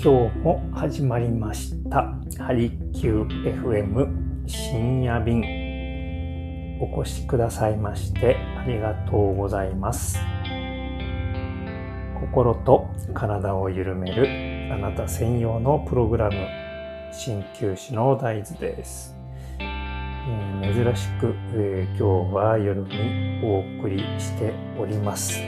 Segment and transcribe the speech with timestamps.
[0.00, 2.14] 今日も始まりました。
[2.38, 5.42] ハリキュー FM 深夜便。
[6.80, 10.20] お越しくださいましてありがとうございます。
[12.20, 16.46] 心と体を緩めるあなた専用のプログラム
[17.12, 19.16] 鍼灸師の大豆です、
[19.58, 19.64] え、
[20.62, 25.40] 珍しく、えー、今日は夜にお送りしております。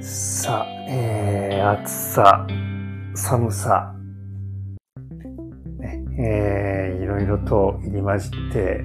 [0.00, 2.46] さあ、えー、暑さ。
[3.18, 3.94] 寒さ、
[5.80, 8.84] ねえー、いろいろと入り混じって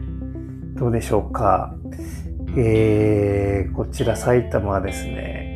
[0.76, 1.76] どうでしょうか、
[2.58, 5.54] えー、こちら埼玉はですね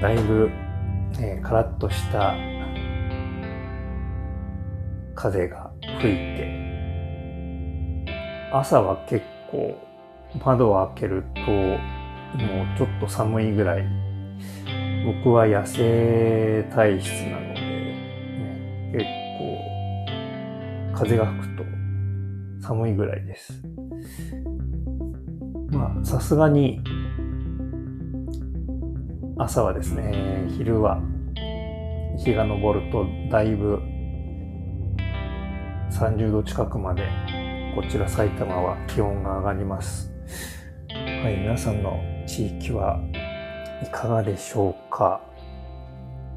[0.00, 0.50] だいぶ、
[1.20, 2.34] えー、カラッとした
[5.14, 6.64] 風が吹いて
[8.52, 9.78] 朝は結構
[10.42, 13.84] 窓を開けるともうちょっと寒いぐらい
[15.04, 19.04] 僕は野生体質なので、ね、結
[19.38, 21.64] 構風が吹くと
[22.66, 23.62] 寒いぐらいです。
[25.70, 26.80] まあさすがに
[29.36, 31.02] 朝はですね、昼は
[32.16, 33.80] 日が昇るとだいぶ
[35.90, 37.02] 30度近くまで
[37.74, 40.12] こちら埼玉は気温が上がります。
[40.88, 43.00] はい、皆さんの地域は
[43.84, 45.20] いかがでしょうか、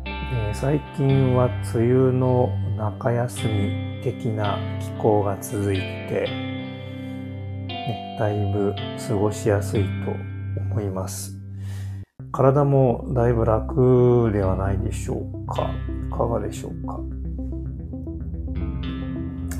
[0.06, 6.28] えー、最近は梅雨の中休み的な気候が続いて、
[7.70, 8.76] ね、だいぶ
[9.08, 10.12] 過ごしやすいと
[10.74, 11.38] 思います。
[12.34, 15.72] 体もだいぶ楽ではないでしょうか？
[16.10, 17.00] いかがでしょうか？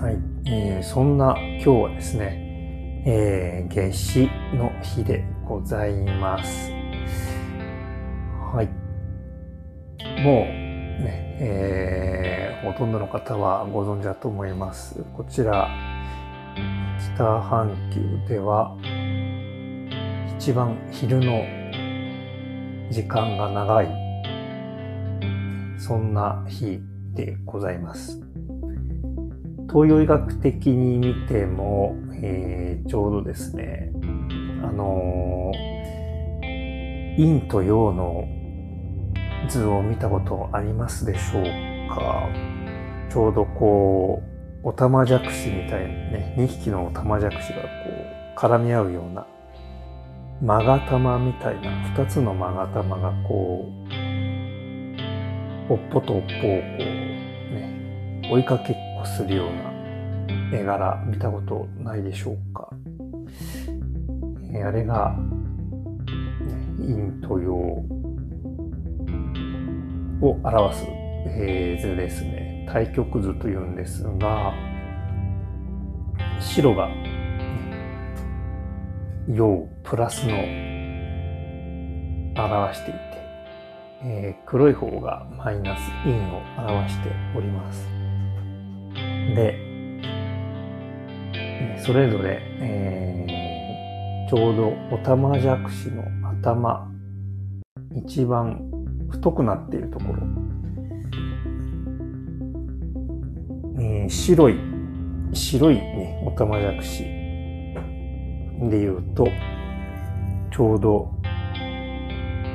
[0.02, 6.77] はい、えー、そんな今日はですね、えー、夏至の日でございます。
[10.24, 15.04] もうね、えー、ほとんどの方はご存知だと思います。
[15.16, 15.70] こちら、
[17.16, 18.76] 北半球では
[20.40, 21.44] 一番昼の
[22.90, 23.88] 時間が長い、
[25.78, 26.80] そんな日
[27.14, 28.20] でございます。
[29.70, 33.92] 東洋医学的に見ても、えー、ちょうどですね、
[34.64, 38.28] あのー、陰と陽の
[39.48, 41.44] 図を見たことありますでしょう
[41.90, 42.28] か？
[43.10, 44.22] ちょうどこ
[44.64, 47.68] う、オタマジャクシみたいにね、2匹のオタマジャクシがこ
[48.36, 49.26] う、絡み合うような、
[50.42, 53.66] マガタマみたいな、2つのマガタマがこ
[55.70, 56.82] う、おっぽとおっぽをこう、
[57.54, 59.50] ね、追いかけっこするよう
[60.52, 62.70] な絵柄見たことないでしょうか？
[64.54, 65.26] えあれが、ね、
[66.80, 67.84] 陰と陽
[70.22, 70.86] を表す、
[71.28, 72.68] え図ですね。
[72.72, 74.54] 対極図というんですが、
[76.40, 76.90] 白が、
[79.28, 80.34] 陽プラスの
[82.36, 83.00] 表していて、
[84.04, 87.88] えー、黒い方がマイナス陰を表しております。
[89.36, 89.56] で、
[91.84, 96.90] それぞれ、えー、ちょうどオタマジャクシの頭、
[97.96, 98.67] 一番
[99.10, 100.24] 太くなっているところ、
[103.80, 104.58] え、白い、
[105.34, 107.04] 白いね、オタマジャクシ
[108.70, 109.28] で言うと、
[110.52, 111.12] ちょうど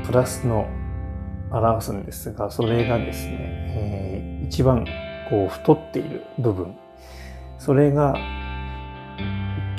[0.04, 0.66] プラスの
[1.50, 3.36] 表すんですが、それがですね、
[3.74, 4.84] えー、一番
[5.30, 6.74] こう太っている部分、
[7.58, 8.14] それが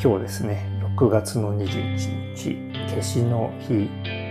[0.01, 0.65] 今日ですね、
[0.97, 2.55] 6月の21日、
[2.89, 4.22] 夏至の日。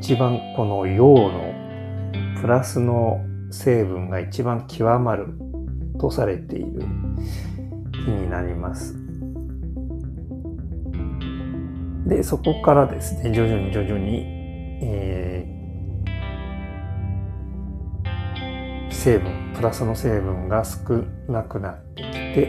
[0.00, 1.54] 一番この陽の
[2.40, 3.20] プラスの
[3.50, 5.28] 成分が一番極まる
[6.00, 6.82] とされている
[8.04, 8.96] 日になります。
[12.06, 14.24] で、そこからですね、徐々に徐々に、
[14.82, 22.46] えー、成分、プラスの成分が少なくなってきて、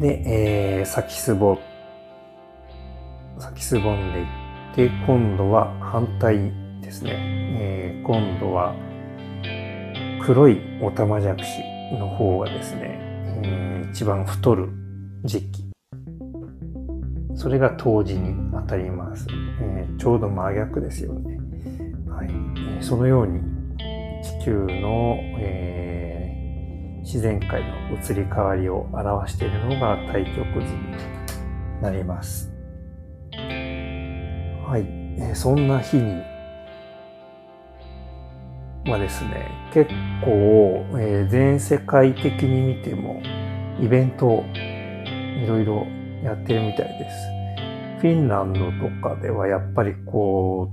[0.00, 1.58] で、えー、先すぼ、
[3.38, 4.45] 先すぼんでいって、
[4.76, 6.52] で、今度は反対
[6.82, 7.12] ですね。
[7.58, 8.74] えー、今度は
[10.22, 11.62] 黒いオタマジャクシ
[11.98, 12.98] の方がですね、
[13.42, 14.68] えー、一番太る
[15.24, 15.64] 時期。
[17.34, 19.26] それが冬至に当たります。
[19.62, 21.38] えー、ちょうど真逆ですよね。
[22.10, 22.84] はい。
[22.84, 23.40] そのように
[24.22, 32.55] 地球の、えー、自然界の移り変わりを表しているのが太極図になります。
[34.66, 34.84] はい、
[35.20, 36.20] え、そんな日に
[38.90, 39.88] はですね、結
[40.24, 43.22] 構、えー、全世界的に見ても
[43.80, 44.44] イベントを
[45.40, 45.86] いろいろ
[46.24, 47.16] やってるみたいです。
[48.00, 50.72] フィンランドとかではやっぱりこ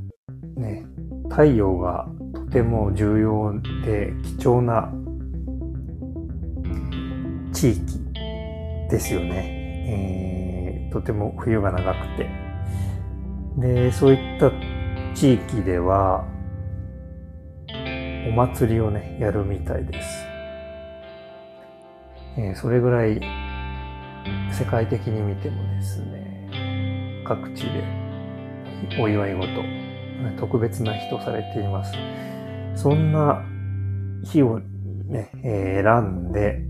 [0.57, 0.87] う、ね、
[1.29, 3.53] 太陽がとても重要
[3.85, 4.91] で貴重な
[7.53, 7.99] 地域
[8.89, 10.87] ですよね。
[10.87, 12.42] えー、とても冬が長くて。
[13.57, 14.51] で、そういった
[15.13, 16.25] 地域では、
[18.27, 20.25] お祭りをね、やるみたいです。
[22.35, 23.21] えー、それぐらい
[24.51, 27.83] 世界的に見てもですね、各地で
[28.99, 29.47] お祝い事、
[30.39, 31.93] 特別な日とされています。
[32.75, 33.43] そんな
[34.23, 34.59] 日を
[35.05, 36.65] ね、えー、選んで、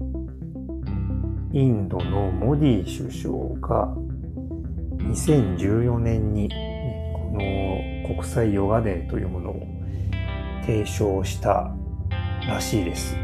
[1.53, 3.95] インドのモディ首相が
[4.97, 6.49] 2014年に、
[7.33, 9.61] の国際ヨガデーというものを
[10.65, 11.73] 提唱した
[12.47, 13.17] らしいです。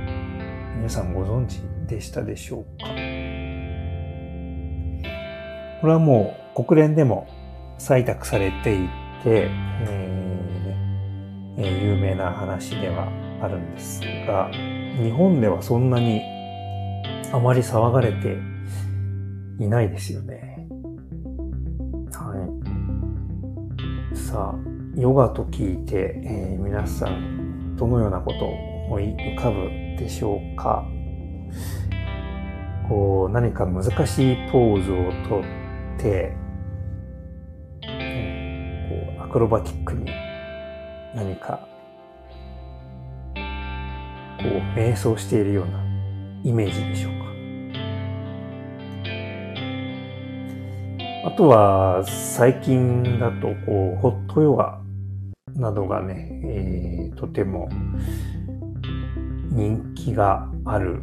[0.76, 2.86] 皆さんご存知でしたでしょうか？
[5.82, 7.28] これはもう国連でも
[7.78, 8.88] 採択されてい
[9.24, 9.50] て、
[9.86, 13.08] えー、有名な話では
[13.42, 14.50] あるんですが、
[15.02, 16.22] 日本ではそんなに
[17.32, 18.38] あまり騒がれて
[19.60, 20.68] いないですよね。
[24.30, 24.54] さ、
[24.96, 30.86] ヨガと聞いて、えー、皆さんどのようなことを思い浮かぶでしょうか？
[32.88, 35.44] こう何か難しいポーズをとっ
[36.00, 36.36] て、
[37.82, 37.88] こ
[39.20, 40.06] うアクロバティックに
[41.16, 41.68] 何か
[44.38, 44.48] こう
[44.78, 45.84] 瞑想しているような
[46.44, 47.29] イメージでしょうか？
[51.26, 54.82] あとは最近だとこうホットヨガ
[55.56, 57.70] などがね、えー、とても
[59.52, 61.02] 人気がある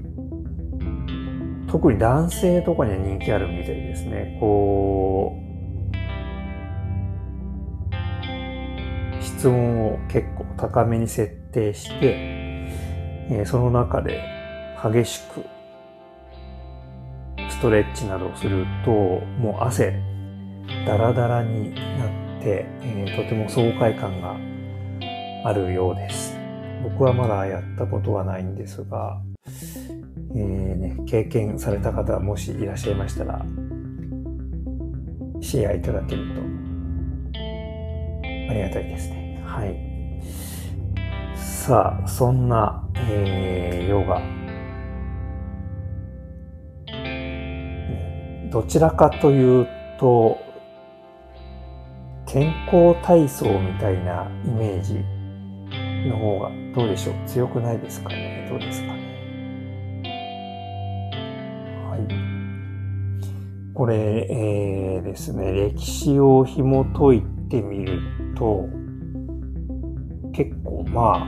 [1.69, 4.37] 特に男性とかには人気あるみたいですね。
[4.41, 5.37] こ
[9.21, 12.15] う、質問を結構高めに設定して、
[13.29, 14.23] えー、その中で
[14.83, 15.45] 激しく
[17.57, 19.99] ストレッチなどをすると、もう汗
[20.87, 21.79] ダラダラにな
[22.39, 24.37] って、えー、とても爽快感が
[25.49, 26.37] あるようです。
[26.83, 29.23] 僕はまだやったことはないんですが、
[30.35, 33.43] えーね、経験された方もしいらっしゃいましたら、
[35.41, 36.43] シェアいただけると
[38.51, 39.43] ありがたいですね。
[39.47, 39.75] はい。
[41.35, 44.36] さあ、そんな、えー、ヨガ。
[48.51, 50.39] どちらかというと、
[52.27, 55.05] 健康体操みたいなイメージ
[56.09, 57.15] の方がどうでしょう？
[57.27, 58.47] 強くないですかね？
[58.49, 60.03] どうですかね？
[61.89, 62.07] はい。
[63.75, 68.01] これ、えー、ですね、歴史を紐解いてみる
[68.37, 68.69] と、
[70.33, 71.27] 結構まあ、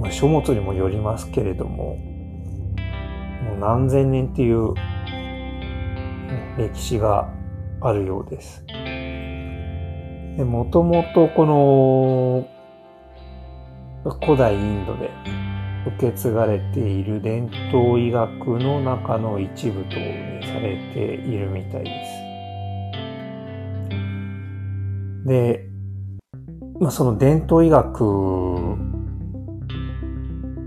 [0.00, 1.96] まあ、書物にもよりますけれども、
[3.44, 4.74] もう何千年っていう、
[6.56, 7.28] 歴史が
[7.80, 8.64] あるようです。
[10.38, 12.48] もともとこの
[14.24, 15.10] 古代インドで
[15.96, 19.96] 受け継がれている伝統医学の中の一部とさ
[20.60, 22.10] れているみたいです。
[25.28, 25.68] で、
[26.80, 28.00] まあ、その伝統医学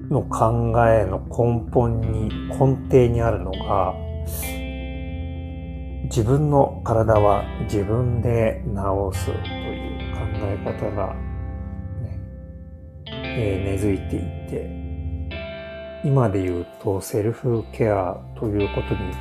[0.10, 3.94] の考えの根本に、根底にあるのが、
[6.10, 9.38] 自分の体は自分で治すという
[10.16, 11.14] 考え方が、
[12.02, 12.20] ね
[13.14, 14.70] えー、根付いていて、
[16.06, 19.12] 今で言うとセルフケアということに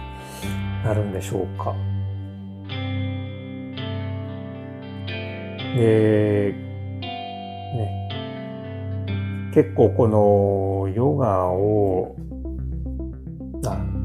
[0.84, 1.74] なるんでしょうか。
[5.76, 6.54] で、
[7.74, 12.14] ね、結構このヨガを、
[13.66, 13.95] あ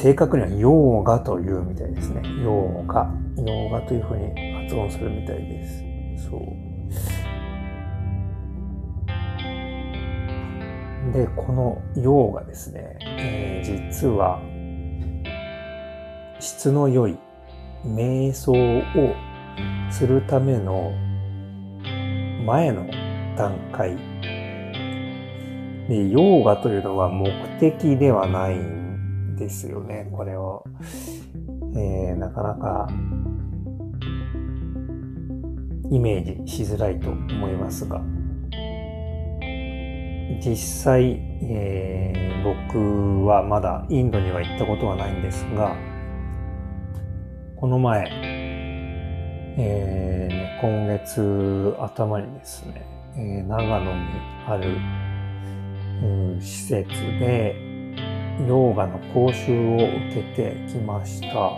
[0.00, 2.22] 正確にはヨーガというみたいですね。
[2.44, 3.10] ヨーガ。
[3.36, 5.82] ヨーガというふうに発音するみたいです。
[6.30, 6.40] そう。
[11.12, 14.40] で、この陽がですね、えー、実は
[16.38, 17.18] 質の良い
[17.84, 18.84] 瞑想を
[19.90, 20.92] するための
[22.46, 22.86] 前の
[23.36, 23.96] 段階
[25.88, 28.77] で、ヨーガというのは目的ではないん
[29.38, 30.08] ですよね。
[30.12, 30.64] これを、
[31.76, 32.88] えー、なかなか
[35.90, 38.02] イメージしづらいと思いますが、
[40.44, 45.74] 実際、えー、僕はまだインドには行ったことはないんですが、
[47.56, 48.06] この前、
[49.58, 54.00] えー、今月頭にですね、えー、長野に
[54.46, 54.76] ある、
[56.02, 57.67] うん、施設で
[58.46, 61.50] ヨーガの講習を受けてきました。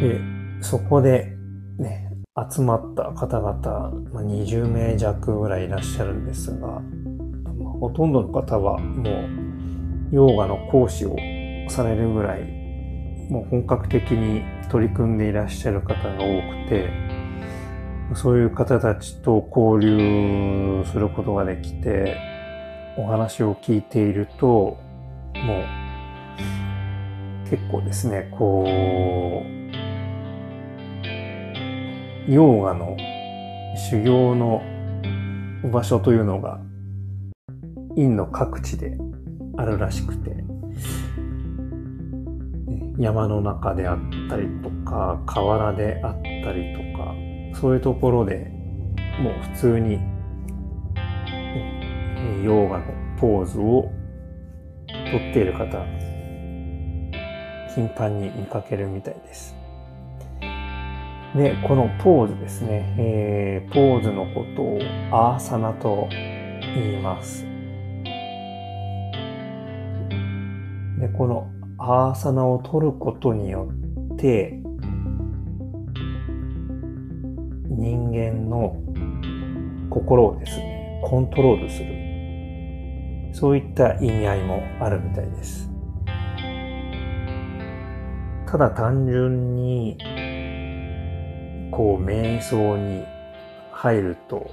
[0.00, 0.20] で、
[0.60, 1.36] そこで
[1.78, 2.10] ね、
[2.50, 6.82] 集まった方々、ま、20名弱ぐらいいらっしゃるんですが、
[7.80, 11.16] ほとんどの方はもうヨーガの講師を
[11.68, 12.44] されるぐらい
[13.30, 16.90] もう本格的に取り組んでいらっしゃる方が多くて
[18.14, 22.16] そういう方たちと交流することができて
[22.96, 24.78] お話を聞いていると
[25.44, 25.64] もう
[27.50, 28.70] 結構ですねこう
[32.32, 32.96] ヨーガの
[33.90, 34.62] 修行の
[35.70, 36.60] 場所というのが
[37.96, 38.98] インド各地で
[39.56, 40.44] あるらしくて
[42.98, 47.14] 山の中であったりとか河原であったりとか
[47.60, 48.50] そういうところで
[49.20, 49.94] もう普通に
[52.42, 52.84] ヨーガの
[53.18, 53.90] ポーズを
[55.10, 55.84] とっている方
[57.74, 59.54] 頻繁に見かけるみたいです。
[61.34, 64.78] で、このポーズですね、えー、ポーズのことを
[65.12, 67.44] アーサナと言います。
[70.98, 73.68] で、このアーサナを取ることによ
[74.14, 74.58] って、
[77.68, 78.74] 人間の
[79.90, 82.05] 心をですね、コントロールする。
[83.38, 85.70] そういった意味合いもあるみたいです。
[88.46, 89.98] ただ単純に
[91.70, 93.04] こう瞑想に
[93.72, 94.50] 入ると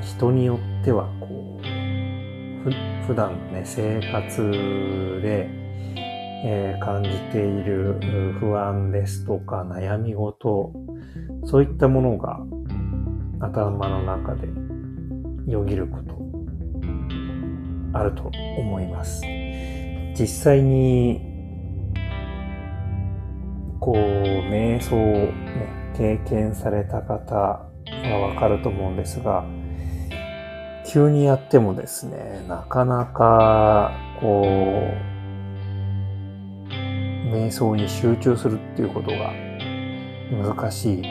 [0.00, 5.50] 人によってはこう普段ね生活で、
[6.46, 8.00] えー、感じている
[8.40, 10.72] 不安ですとか悩み事
[11.44, 12.40] そういったものが
[13.38, 14.48] 頭の中で
[15.46, 16.05] よぎること
[17.98, 19.22] あると思います
[20.18, 21.36] 実際に
[23.86, 27.68] こう、瞑想を、ね、経験された方は
[28.18, 29.44] わかると思うんですが、
[30.84, 34.46] 急にやってもですね、なかなか、こう、
[37.32, 39.32] 瞑想に集中するっていうことが
[40.32, 41.02] 難しい。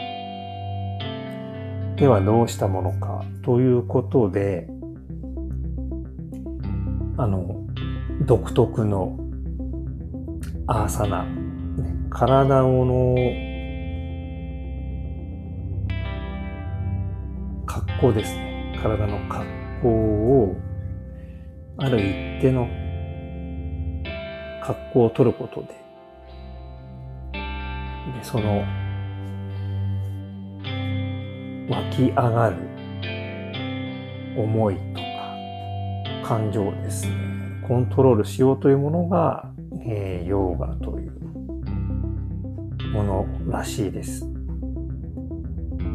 [1.96, 4.68] ではどうしたものかということで、
[7.18, 7.66] あの、
[8.26, 9.18] 独特の
[10.68, 11.26] アーサナ
[12.10, 13.16] 体をの
[17.66, 18.78] 格好ですね。
[18.82, 19.46] 体の格
[19.82, 20.56] 好を、
[21.78, 22.68] ある一定の
[24.62, 25.74] 格好を取ることで、で
[28.24, 28.64] その
[31.70, 32.58] 湧き上がる
[34.38, 35.05] 思いと
[36.28, 37.14] 感情ですね、
[37.68, 39.52] コントロールしようというものが、
[39.86, 41.12] えー、ヨーガという
[42.92, 44.28] ものらしいです。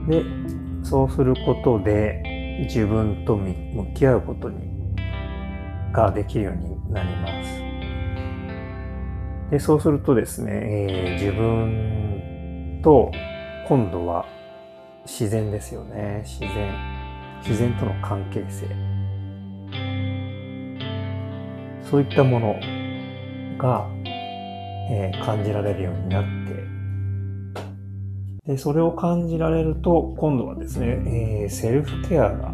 [0.06, 0.22] で、
[0.84, 2.22] そうすることで
[2.60, 4.70] 自分と向き合うことに
[5.92, 7.60] ができるようになります。
[9.50, 13.10] で、そうするとですね、えー、自分と
[13.66, 14.24] 今度は
[15.04, 16.22] 自然ですよね。
[16.24, 17.00] 自然。
[17.42, 18.89] 自然との関係性。
[21.90, 22.54] そういったもの
[23.58, 23.88] が、
[24.90, 26.50] えー、感じられるようになって
[28.50, 32.52] でそれを感じられると、今度はですね、えー、セルフケアが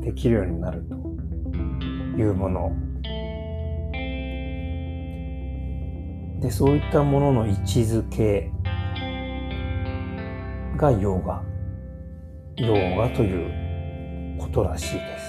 [0.00, 0.94] できるようになると
[2.20, 2.70] いうもの。
[6.42, 8.50] で、そういったものの位置づけ
[10.76, 11.42] がヨーガ。
[12.56, 15.25] ヨーガということらしいです。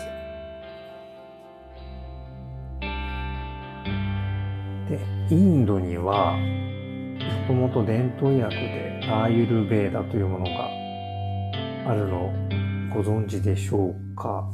[4.89, 6.37] で、インドには、
[7.47, 10.69] もともと伝統医学でアーユルベーダというものが
[11.89, 12.31] あるのを
[12.93, 14.49] ご存知でしょうか？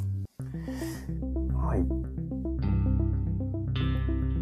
[1.56, 1.86] はい。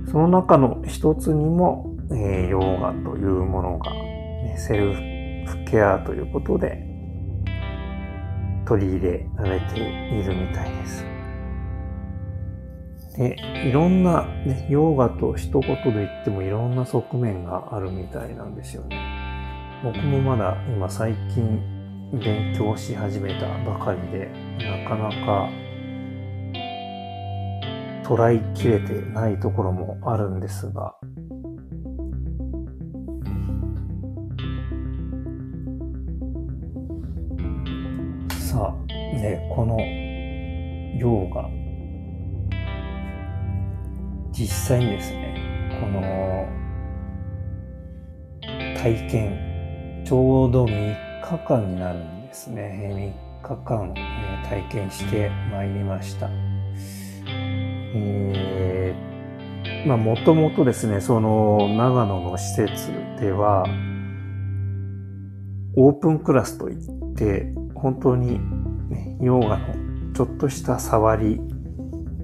[0.09, 4.93] その中の一つにも、えー、ヨーガというものが、ね、セル
[5.45, 6.85] フケアということで
[8.65, 11.10] 取り入れられているみたいです。
[13.21, 13.37] で、
[13.67, 18.97] いろんな、ね、ヨーガと一言で言ってもいろんな側面があるみたいなんですよね。
[19.83, 21.61] 僕もまだ今最近
[22.11, 25.49] 勉強し始めたばかりで、なかなか
[28.03, 30.95] 捉えきれてないところもあるんですが、
[38.31, 39.79] さあ、ね、この
[40.99, 41.50] ヨーガ、
[44.41, 46.01] 実際にですね、この
[48.75, 53.13] 体験、ちょうど3日間になるんですね。
[53.45, 56.27] 3日間、え体験してまいりました。
[57.93, 63.63] えー、まあもともとですね、その長野の施設では、
[65.77, 66.77] オープンクラスといっ
[67.13, 68.39] て、本当に、
[68.89, 71.39] ね、ヨガのちょっとした触り、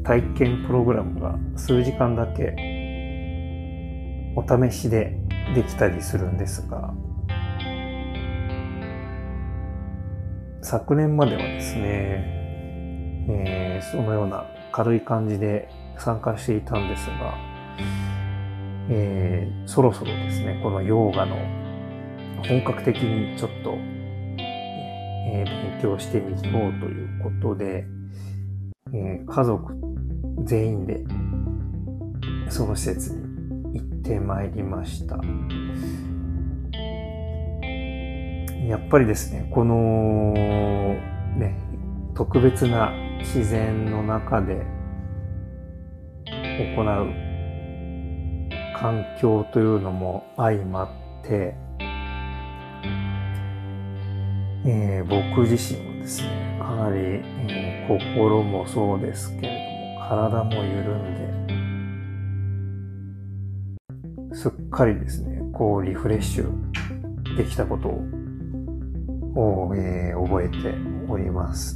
[0.08, 2.56] 体験プログラムが数時間だけ
[4.38, 5.20] お試しで
[5.54, 6.94] できたりするんですが、
[10.62, 11.82] 昨年まではですね、
[13.28, 17.36] えー、そのような軽い感じで参加していたんですが、
[18.90, 21.36] えー、そろそろですね、このヨーガの
[22.48, 27.86] 本格的にちょっと、えー、勉強してみようということで、
[28.94, 29.87] えー、家族
[30.44, 31.04] 全員で
[32.50, 35.18] その施設に行ってまいりました。
[38.68, 41.56] やっぱりですね、このね、
[42.16, 44.66] 特別な自然の中で
[46.26, 46.86] 行う
[48.78, 50.90] 環境というのも相まっ
[51.24, 51.56] て、
[54.66, 59.57] えー、僕自身もですね、かなり、えー、心もそうですけど、
[60.08, 61.16] 体も緩ん
[64.30, 70.74] で、すっかりですね、こうリフレッシュできたことを、えー、覚えて
[71.10, 71.76] おります。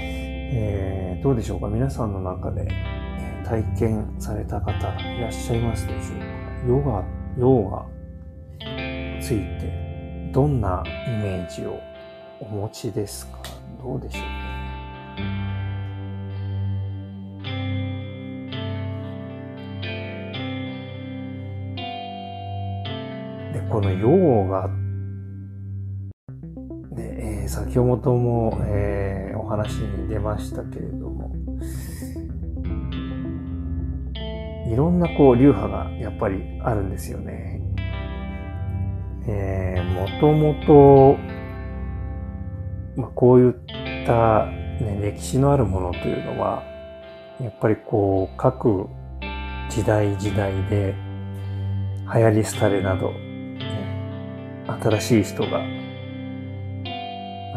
[0.00, 1.68] えー、どうでしょうか？
[1.68, 2.66] 皆さんの中で、
[3.44, 6.26] 体験された方いらっしゃいますでしょうか？
[6.66, 7.04] ヨガ、
[7.38, 7.86] ヨガ
[9.22, 10.88] ついてどんなイ
[11.22, 11.78] メージを
[12.40, 13.38] お持ちですか？
[13.80, 15.47] どうでしょうね？
[23.70, 24.66] このヨガ
[26.96, 31.30] で、えー、先ほども、えー、お話に出ましたけれども、
[34.66, 37.60] いろんなこう流派がやっぱりあるんですよね。
[39.26, 41.16] えー、もともと、
[42.96, 43.52] まあ、こういっ
[44.06, 46.62] た、ね、歴史のあるものというのは、
[47.38, 48.86] やっぱりこう各
[49.68, 50.94] 時代時代で
[52.14, 53.12] 流行り廃れなど、
[54.68, 55.62] 新しい人が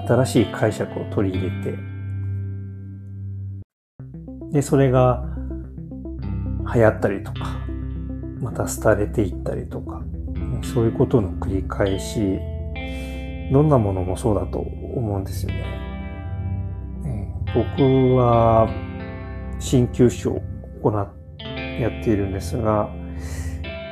[0.08, 1.78] 新しい解釈を取り入れて、
[4.52, 5.24] で、それが
[6.74, 7.60] 流行ったりとか、
[8.42, 10.02] また廃れていったりとか、
[10.64, 12.40] そういうことの繰り返し、
[13.52, 15.82] どんなものもそうだと思うんですよね。
[17.54, 18.70] 僕は
[19.60, 20.42] 鍼灸師を
[20.82, 22.90] 行やっているんですが、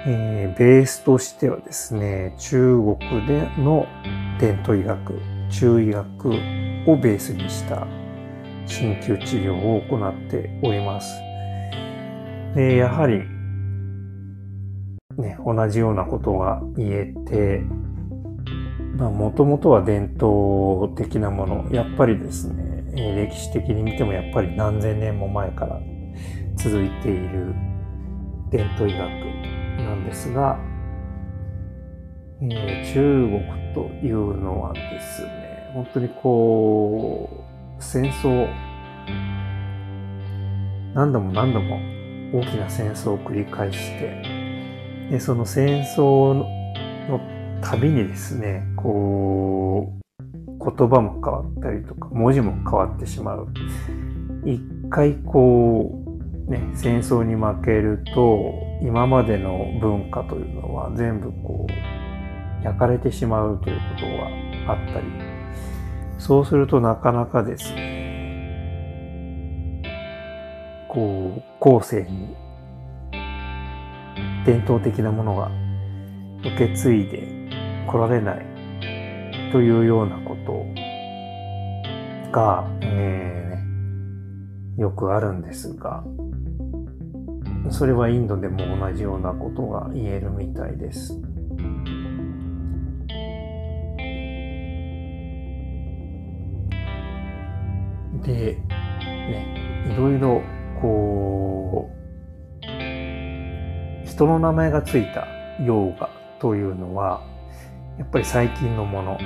[0.06, 3.86] えー、ベースとしてはですね、中国での
[4.40, 7.86] 伝統医学、中医学をベースにした
[8.66, 11.14] 鍼灸治療を行っております。
[12.56, 13.20] で、やはり、
[15.22, 17.62] ね、同じようなことが言えて、
[18.98, 25.80] まあ、もともとは伝統的なもの、やっぱりですね、歴史的に見てもやっぱり何千年も前から
[26.56, 27.54] 続いている
[28.50, 29.49] 伝統医学
[29.84, 30.60] なんですが、
[32.42, 33.28] えー、中
[33.74, 37.30] 国というのはですね、本当にこ
[37.80, 38.48] う、戦争、
[40.94, 41.78] 何度も何度も
[42.34, 44.22] 大きな戦争を繰り返して、
[45.12, 47.20] でその戦争の
[47.62, 50.00] たびにですね、こう、
[50.60, 53.48] 言葉も変わったりとか、文字も変わってしまう。
[54.46, 56.09] 一回こう、
[56.50, 64.06] ね、戦争に負けると、今までの文化というのは全部こう、焼かれてしまうということ
[64.66, 65.06] があったり、
[66.18, 67.90] そうするとなかなかですね、
[70.88, 72.36] こう、後世に
[74.44, 75.52] 伝統的なものが
[76.40, 77.28] 受け継いで
[77.86, 78.46] 来られない
[79.52, 80.66] というようなこと
[82.32, 86.04] が、えー、よくあるんですが、
[87.70, 91.20] それはインドでも同じようなことが言えるみたいです。
[98.24, 98.56] で、
[99.06, 100.42] ね、いろいろ、
[100.82, 102.00] こう、
[104.06, 105.28] 人の名前がついた
[105.64, 107.22] ヨーガというのは、
[107.98, 109.20] やっぱり最近のもの、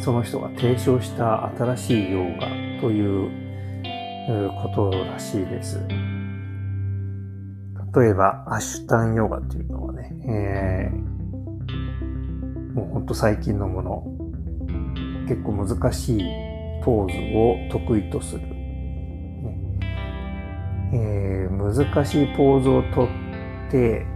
[0.00, 3.43] その人が提唱した新しいヨーガという
[4.26, 5.78] ことらしいです。
[7.94, 10.96] 例えば、アシュタンヨガというのはね、えー、
[12.72, 14.04] もうほんと最近のもの、
[15.28, 16.22] 結構難しい
[16.82, 18.40] ポーズを得意とする。
[18.40, 18.48] ね
[20.92, 23.08] えー、難しいポーズをとっ
[23.70, 24.06] て、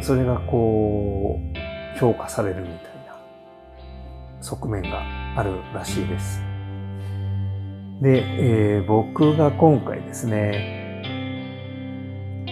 [0.00, 3.16] それがこう、評価されるみたいな
[4.40, 5.02] 側面が
[5.36, 6.51] あるらしいです。
[8.02, 11.04] で、えー、僕が今回ですね、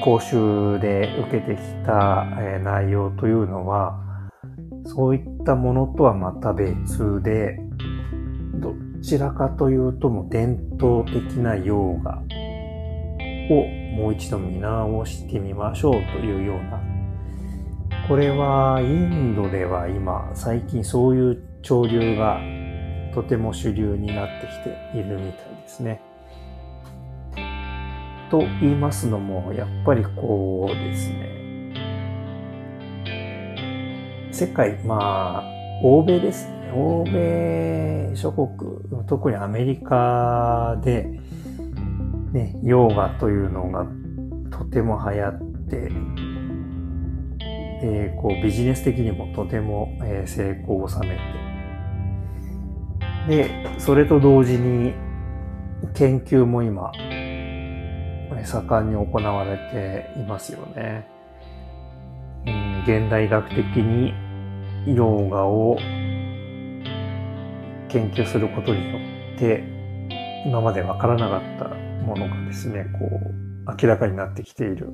[0.04, 3.98] 講習で受けてきた、え内容というのは、
[4.84, 7.58] そういったものとはまた別で、
[8.60, 12.22] どちらかというとも伝統的なヨーガ
[13.50, 16.80] をもう一度見直してみましょうというような。
[18.06, 22.38] これはインドでは今最近そういう潮流が
[23.14, 26.00] とても主流になってきているみたいですね。
[28.30, 31.40] と言いますのもやっぱりこうですね
[34.30, 35.44] 世界まあ
[35.82, 38.48] 欧米ですね欧米諸国
[39.08, 41.20] 特にアメリカで
[42.32, 43.84] ねヨーガというのが
[44.56, 45.90] とても流行って
[47.82, 51.20] えー、こうビジネス的にもとても、えー、成功を収めて、
[53.28, 54.94] で、それと同時に
[55.94, 56.92] 研究も今、
[58.44, 59.56] 盛んに行われ
[60.14, 61.06] ていますよね。
[62.46, 64.14] うん、現代学的に
[64.86, 65.76] ヨガを
[67.88, 68.98] 研究することによ
[69.36, 69.64] って、
[70.46, 71.68] 今までわからなかった
[72.04, 73.40] ものがですね、こう、
[73.82, 74.88] 明らかになってきている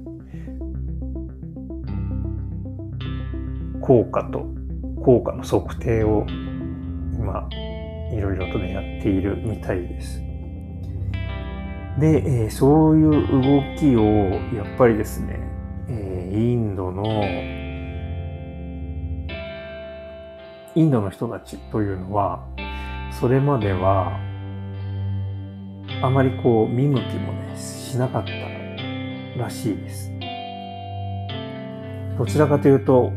[3.81, 4.47] 効果と
[5.05, 6.27] 効果の測定を
[7.17, 7.49] 今
[8.13, 10.21] いろいろとねやっているみたいです。
[11.99, 14.05] で、えー、そういう動きを
[14.55, 15.41] やっぱりですね、
[15.89, 17.05] えー、インドの
[20.75, 22.47] インドの人たちというのは
[23.11, 24.19] それまでは
[26.03, 28.31] あまりこう見向きもねしなかった
[29.41, 30.13] らしいです。
[32.19, 33.13] どちらかというと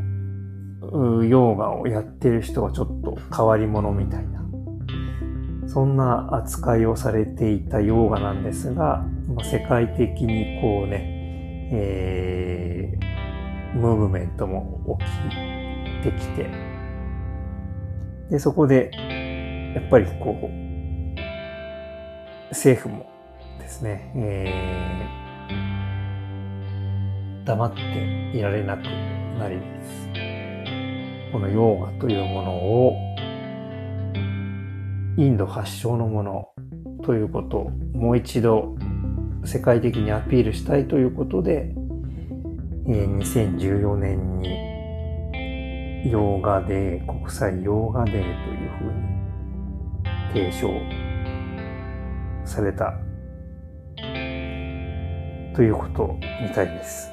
[0.81, 4.38] ヨーガをやってる人はちょっと変わり者みたいな、
[5.71, 14.97] そんな扱いをされていたヨーガなんですが、まあ、世界的にこうね、えー、ムーブメントも
[16.01, 16.49] 起きてきて、
[18.31, 18.89] で、そこで、
[19.75, 20.47] やっぱりこう、
[22.49, 23.07] 政府も
[23.59, 27.81] ですね、えー、黙って
[28.35, 28.85] いられなく
[29.37, 30.09] なります。
[31.31, 33.08] このヨーガというものを
[35.19, 36.47] インド発祥のもの
[37.03, 38.77] ということをもう一度
[39.43, 41.75] 世界的にアピールしたいということで、
[42.85, 44.47] 2014年に
[46.09, 48.93] ヨーガデー、国際ヨーガデーというふう
[50.39, 50.69] に提唱
[52.45, 52.93] された
[55.53, 57.11] ということみたいです。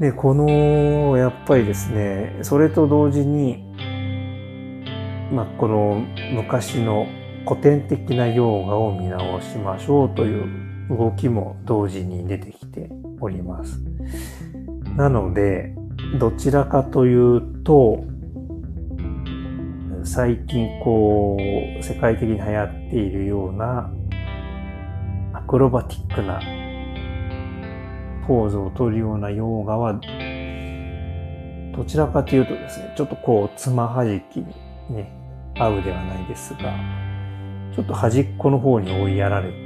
[0.00, 3.65] で、この、やっぱりですね、それと同時に、
[5.30, 7.06] まあ、この昔の
[7.46, 13.80] 古典的なヨーガを見直しましょうという動きも同時に出てきております。
[14.96, 15.74] なので、
[16.18, 18.04] どちらかというと、
[20.04, 23.90] 最近こう、世界的に流行っているような
[25.32, 26.40] アクロバティックな
[28.26, 30.00] ポーズをとるようなヨーガは、
[31.76, 34.46] どちらかというとですね、ちょっとこう、つまはじきに
[34.90, 35.15] ね、
[35.58, 36.74] 合うではないですが、
[37.74, 39.56] ちょっと端っこの方に追いやられて、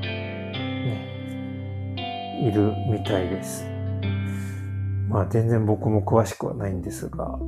[0.00, 3.66] ね、いるみたいです。
[5.08, 7.38] まあ全然僕も詳しくはないんですが、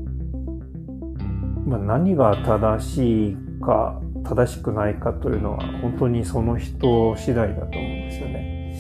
[1.66, 8.72] まあ、何が正しいか正しくないかというのは本当にその人次第だと思うんですよね。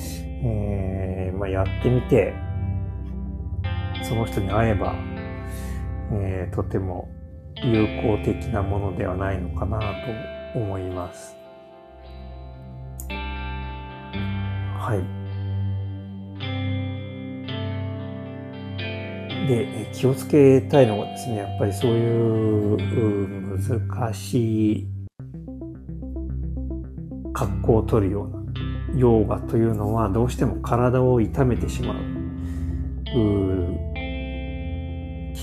[0.44, 2.32] えー、まあ、やってみて、
[4.02, 4.94] その人に会えば、
[6.12, 7.08] えー、とても
[7.62, 9.78] 有効的なものではないのかな
[10.54, 11.36] と思います。
[14.78, 15.16] はい。
[19.48, 22.76] で、気をつけたいのがですね、やっぱりそういう
[23.58, 24.88] 難しい
[27.32, 28.36] 格好を取るような
[28.98, 31.96] ヨガというのはどうしても体を痛めてしまう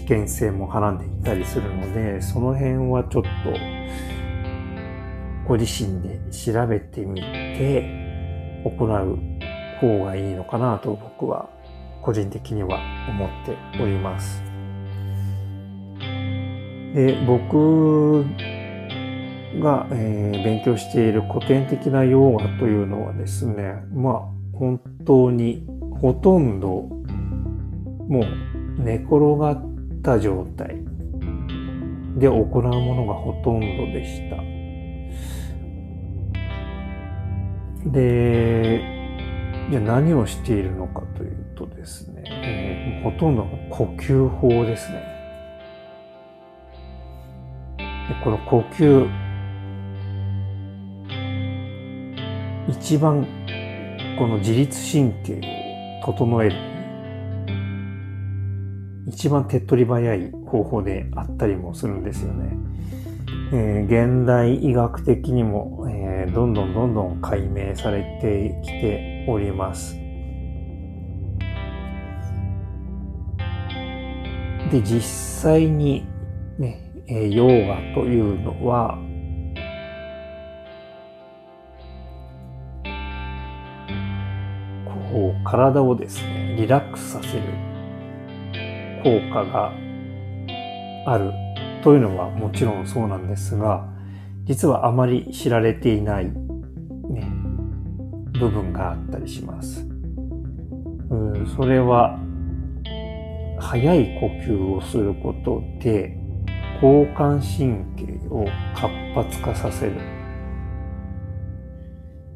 [0.04, 3.30] 危険性もはらんでいたりするので、その辺はちょっと
[5.48, 9.20] ご自身で調べてみて行う
[9.80, 11.50] 方がいいのかなと僕は
[12.02, 14.44] 個人的には思っております。
[16.94, 18.24] で僕
[19.62, 25.66] が、えー、勉強している古典的なヨガというのはですねまあ本当に
[26.02, 26.68] ほとんど
[28.08, 28.26] も
[28.78, 29.73] う寝転がっ
[30.04, 30.76] た状態
[32.18, 34.36] で行うものがほとんどでした。
[37.90, 38.82] で、
[39.72, 45.14] じゃあ何をしているのかというとですね、えー、ほとんど呼吸法ですね。
[47.78, 47.86] で
[48.24, 49.10] この呼吸、
[52.68, 53.26] 一番
[54.20, 55.40] この自律神経
[56.04, 56.73] を整える
[59.08, 62.58] 一番手っ取り早い方法であったりもするんですよね。
[63.52, 69.96] えー、現代医学的にも、えー、どんどんどんどん解明されてきております。
[74.72, 76.06] で、実際に
[76.58, 78.98] ね、えー、ヨガというのは、
[85.12, 87.73] こう、体をですね、リラックスさせる
[89.04, 89.74] 効果が
[91.06, 91.32] ある
[91.84, 93.86] というのはもちろんそうなんですが、
[94.46, 96.32] 実はあまり知られていない、ね、
[98.40, 99.86] 部分があったりします。
[101.10, 102.18] うんそれは、
[103.60, 106.18] 速い呼吸をすることで、
[106.82, 109.94] 交感神経を活発化させる。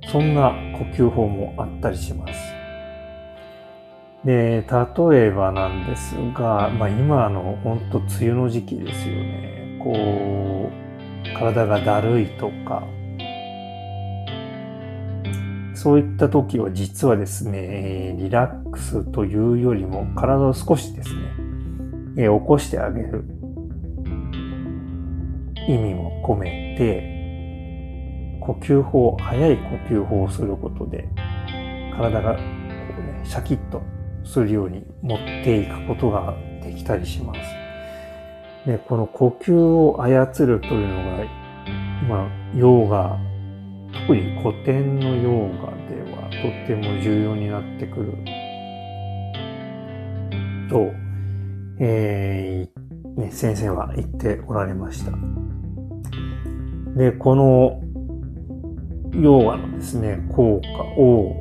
[0.10, 2.56] そんな呼吸法もあったりします。
[4.27, 4.67] で、
[5.09, 9.79] 例えばなんですが、まあ今の本当梅雨の時期ですよね。
[9.81, 12.83] こう、体がだるいとか、
[15.73, 21.09] そういった時は実はですね、リラックスというよりも体を少しです
[22.15, 23.23] ね、起こしてあげる。
[25.69, 29.63] 意味も込めて、呼吸法、早い呼
[29.95, 31.07] 吸法をすることで、
[31.95, 33.81] 体がこうね、シャキッと
[34.27, 37.39] するように持っていくことができたりします。
[38.65, 41.25] で、この呼吸を操るというのが、
[42.09, 43.17] まあ、ヨーガ、
[44.01, 48.13] 特に古典のヨーガではとっても重要になってくる
[50.69, 50.91] と、
[51.79, 55.11] えー、ね、先生は言っておられました。
[56.97, 57.81] で、この
[59.13, 61.33] ヨーガのですね、効果を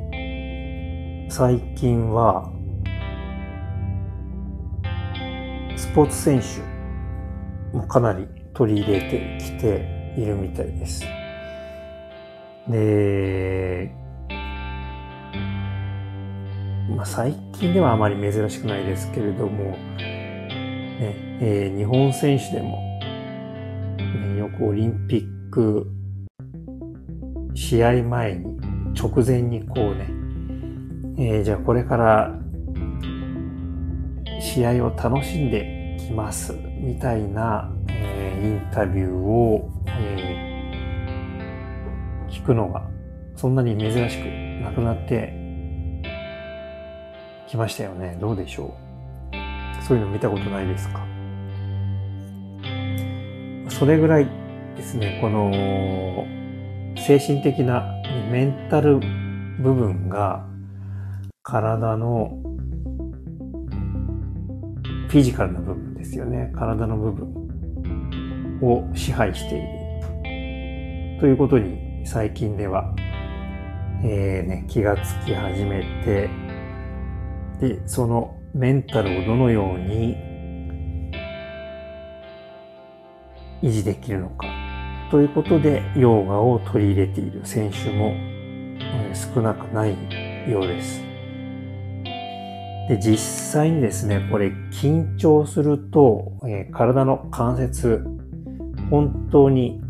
[1.29, 2.49] 最近は
[5.97, 11.03] ポーツ選手もかなり取り入れてきているみたいです。
[12.67, 13.91] で、
[16.95, 22.77] まあ、最近ではあまり珍しくないですけれども、ねえー、日本選手でも、
[23.97, 25.89] ね、よくオリンピック
[27.55, 28.55] 試合前に
[28.93, 30.11] 直前にこうね、
[31.17, 32.39] えー、じゃあこれから
[34.39, 35.76] 試合を楽しんで
[36.07, 42.87] きますみたいな、えー、インタビューを、えー、聞くのが
[43.35, 44.25] そんなに珍しく
[44.63, 45.33] なくなって
[47.47, 48.17] きましたよね。
[48.19, 48.73] どうでしょ
[49.81, 49.83] う？
[49.83, 51.05] そういうの見たことないですか？
[53.69, 54.27] それぐらい
[54.75, 55.51] ですね、この
[56.97, 57.85] 精神的な
[58.31, 58.99] メンタル
[59.59, 60.45] 部分が
[61.43, 62.31] 体の
[65.09, 66.51] フィジカルな部分ですよね。
[66.55, 69.67] 体の部分を支配している。
[71.19, 72.95] ということに最近では、
[74.03, 76.29] えーね、気がつき始めて、
[77.59, 80.15] で、そのメンタルをどのように
[83.61, 84.47] 維持できるのか。
[85.11, 88.13] ということで、ヨガを取り入れている選手も
[89.13, 89.95] 少なくない
[90.49, 91.06] ようです。
[92.87, 98.05] で、実際にですね、これ緊張すると、えー、体の関節、
[98.89, 99.81] 本当に、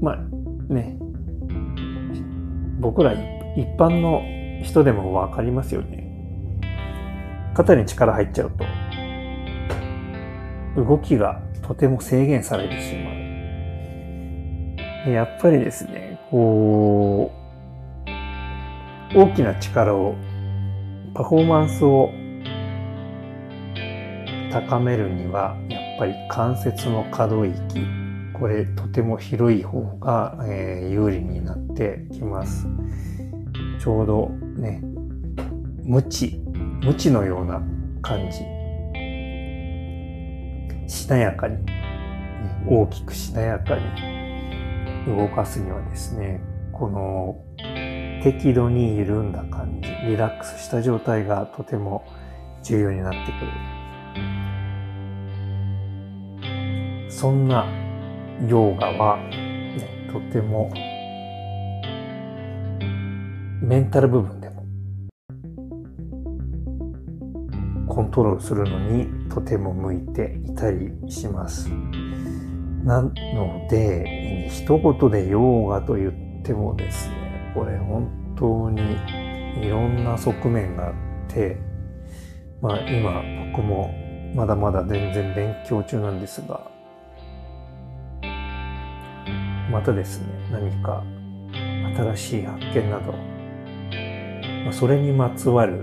[0.00, 0.16] まあ
[0.72, 0.98] ね、
[2.80, 4.22] 僕ら一般の
[4.62, 6.04] 人でもわかりますよね。
[7.54, 8.52] 肩に力入っちゃう
[10.74, 15.10] と、動きがとても制限されてしまう。
[15.10, 17.30] やっぱりですね、こ
[19.14, 20.16] う、大きな力を、
[21.16, 22.12] パフォーマンスを
[24.52, 27.56] 高めるには、やっぱり関節の可動域、
[28.34, 32.68] これとても広い方が、えー、有利になってきます。
[33.80, 34.28] ちょうど
[34.60, 34.82] ね、
[35.84, 36.38] 無知、
[36.82, 37.62] 無知のような
[38.02, 38.40] 感じ。
[40.86, 41.56] しなやかに、
[42.68, 47.42] 大きくしなやかに動かすにはですね、この
[48.26, 52.04] 適度に緩んだ感じ、リラックスした状態がとても
[52.60, 53.44] 重要になってく
[57.06, 57.08] る。
[57.08, 57.64] そんな
[58.48, 60.72] ヨーガは、ね、とても
[63.62, 64.64] メンタル部分でも
[67.86, 71.70] コントロールするのにとても向いていたりします。
[72.82, 73.12] なの
[73.70, 76.08] で、一言でヨーガと言
[76.40, 77.25] ってもですね、
[77.56, 78.82] これ本当に
[79.66, 80.94] いろんな側面があっ
[81.26, 81.56] て、
[82.60, 83.90] まあ今僕も
[84.34, 86.70] まだまだ全然勉強中なんですが、
[89.70, 91.02] またですね、何か
[91.96, 93.12] 新しい発見など、
[94.64, 95.82] まあ、それにまつわる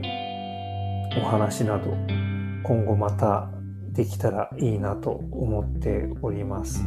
[1.20, 1.90] お話など、
[2.62, 3.50] 今後また
[3.94, 6.84] できたらいいなと思っております。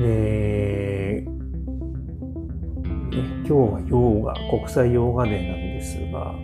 [0.00, 1.24] で、
[3.50, 6.36] 今日はヨーガ、国際ヨーガデーなんですが、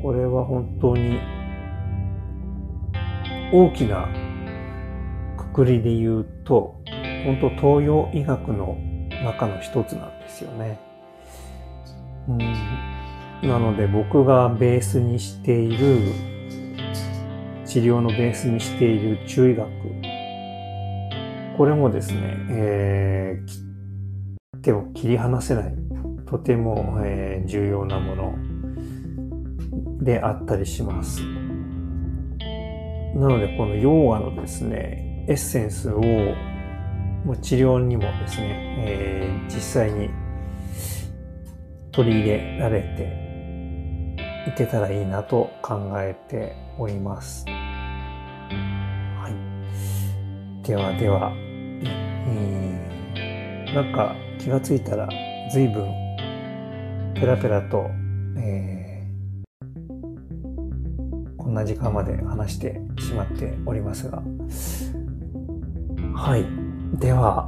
[0.00, 1.18] これは本当に
[3.52, 4.08] 大きな
[5.36, 6.80] くくりで言うと、
[7.26, 8.78] 本当東洋医学の
[9.22, 10.80] 中の一つなんですよね。
[12.28, 12.38] うん、
[13.46, 15.98] なので僕がベースにしている
[17.66, 19.68] 治療のベースにしている中医学。
[21.58, 25.87] これもですね、えー、手を切り離せない。
[26.28, 28.34] とても、えー、重要なもの
[30.04, 31.22] であったりします。
[33.14, 36.02] なのでこのヨーガのですねエッセンスを
[37.24, 40.10] もう治療にもですね、えー、実際に
[41.92, 43.26] 取り入れられて
[44.50, 47.46] いけたらいいなと考えております。
[47.46, 47.52] は
[50.62, 50.66] い。
[50.66, 55.08] ではでは、えー、なんか気がついたら
[55.50, 56.07] 随分
[57.18, 57.90] ペラペラと、
[58.36, 64.22] えー、こんな時間まで話してしまっておりますが、
[66.14, 66.46] はい。
[67.00, 67.44] では、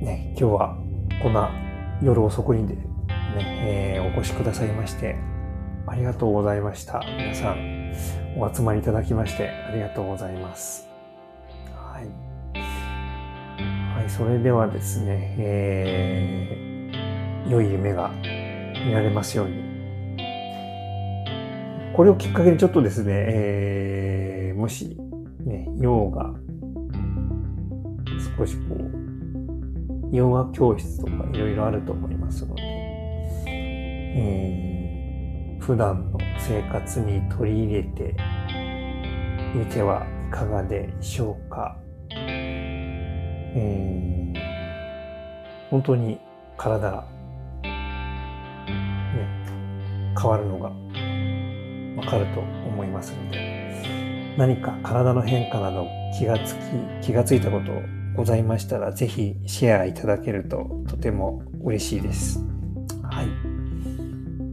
[0.00, 0.78] ね、今日は
[1.20, 1.50] こんな
[2.00, 2.82] 夜遅くにで、ね、
[3.96, 5.16] えー、お越しくださいまして、
[5.88, 7.00] ありがとうございました。
[7.18, 7.94] 皆さん、
[8.36, 10.88] お集まりいただきましてありがとうございます。
[11.74, 12.04] はい。
[13.96, 16.77] はい、それではですね、えー、
[17.48, 18.10] 良い夢が
[18.86, 19.66] 見られますように。
[21.94, 24.96] これをきっかけにちょっとですね、えー、もし、
[25.44, 26.32] ね、用が
[28.36, 32.62] 少しこう、ヨガ教室とかいろいろあると思いますので、
[34.16, 38.14] えー、普段の生活に取り入れて
[39.54, 41.76] みてはいかがでしょうか。
[42.10, 46.18] えー、本当に
[46.56, 47.04] 体
[50.20, 50.70] 変わるのが
[51.96, 55.86] わかると思いますので、何か体の変化など
[56.18, 57.72] 気がつき、気がついたこと
[58.16, 62.40] ございましたら、ぜひシェアいただけるととても嬉しいです。
[63.02, 63.26] はい。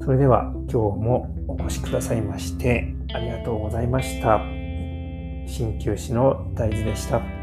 [0.03, 4.39] それでは今日もお越しくださいましてありがとうございました。
[5.47, 7.34] 鍼灸師の大豆でした。